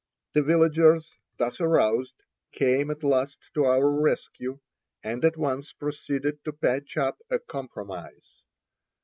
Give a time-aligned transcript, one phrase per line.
[0.33, 4.59] The villagers, thus aroused, came at last to our rescue,
[5.03, 8.41] and at once proceeded to patch up a compromise.